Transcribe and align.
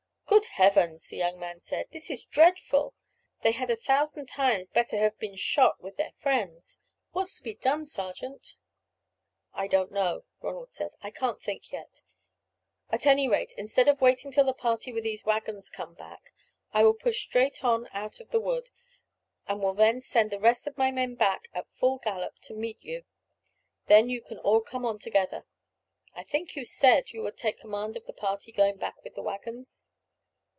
"Good 0.31 0.45
Heavens!" 0.45 1.07
the 1.09 1.17
young 1.17 1.37
man 1.41 1.59
said, 1.59 1.87
"this 1.91 2.09
is 2.09 2.23
dreadful; 2.23 2.93
they 3.43 3.51
had 3.51 3.69
a 3.69 3.75
thousand 3.75 4.27
times 4.27 4.69
better 4.69 4.95
have 4.97 5.19
been 5.19 5.35
shot 5.35 5.81
with 5.83 5.97
their 5.97 6.13
friends. 6.17 6.79
What's 7.11 7.35
to 7.35 7.43
be 7.43 7.53
done, 7.55 7.85
sergeant?" 7.85 8.55
"I 9.53 9.67
don't 9.67 9.91
know," 9.91 10.23
Ronald 10.39 10.71
said, 10.71 10.91
"I 11.01 11.11
can't 11.11 11.41
think 11.41 11.73
yet. 11.73 12.01
At 12.89 13.05
any 13.05 13.27
rate, 13.27 13.51
instead 13.57 13.89
of 13.89 13.99
waiting 13.99 14.31
till 14.31 14.45
the 14.45 14.53
party 14.53 14.93
with 14.93 15.03
these 15.03 15.25
waggons 15.25 15.69
come 15.69 15.95
back, 15.95 16.31
I 16.71 16.83
will 16.85 16.93
push 16.93 17.19
straight 17.23 17.61
on 17.65 17.89
out 17.91 18.21
of 18.21 18.31
the 18.31 18.39
wood, 18.39 18.69
and 19.47 19.61
will 19.61 19.73
then 19.73 19.99
send 19.99 20.31
the 20.31 20.39
rest 20.39 20.65
of 20.65 20.77
my 20.77 20.91
men 20.91 21.15
back 21.15 21.49
at 21.53 21.67
full 21.73 21.97
gallop 21.97 22.39
to 22.43 22.53
meet 22.53 22.81
you, 22.81 23.03
then 23.87 24.09
you 24.09 24.21
can 24.21 24.37
all 24.39 24.61
come 24.61 24.85
on 24.85 24.97
together. 24.97 25.43
I 26.15 26.23
think 26.23 26.55
you 26.55 26.63
said 26.63 27.11
you 27.11 27.21
would 27.23 27.35
take 27.37 27.59
command 27.59 27.97
of 27.97 28.05
the 28.05 28.13
party 28.13 28.53
going 28.53 28.77
back 28.77 29.03
with 29.03 29.15
the 29.15 29.21
waggons." 29.21 29.89